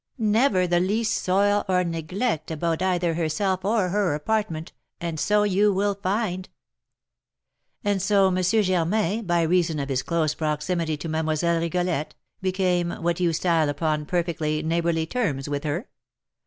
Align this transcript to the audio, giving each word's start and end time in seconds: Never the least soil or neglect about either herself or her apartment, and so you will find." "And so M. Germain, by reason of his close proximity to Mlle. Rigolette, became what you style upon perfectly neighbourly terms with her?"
Never 0.17 0.65
the 0.65 0.79
least 0.79 1.13
soil 1.23 1.63
or 1.69 1.83
neglect 1.83 2.49
about 2.49 2.81
either 2.81 3.13
herself 3.13 3.63
or 3.63 3.89
her 3.89 4.15
apartment, 4.15 4.73
and 4.99 5.19
so 5.19 5.43
you 5.43 5.71
will 5.71 5.93
find." 5.93 6.49
"And 7.83 8.01
so 8.01 8.29
M. 8.35 8.41
Germain, 8.41 9.25
by 9.27 9.43
reason 9.43 9.77
of 9.77 9.89
his 9.89 10.01
close 10.01 10.33
proximity 10.33 10.97
to 10.97 11.07
Mlle. 11.07 11.37
Rigolette, 11.59 12.15
became 12.41 12.89
what 13.03 13.19
you 13.19 13.31
style 13.31 13.69
upon 13.69 14.07
perfectly 14.07 14.63
neighbourly 14.63 15.05
terms 15.05 15.47
with 15.47 15.65
her?" 15.65 15.87